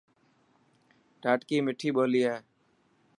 [1.23, 2.37] ڌاٽڪي مٺي ٻولي هي.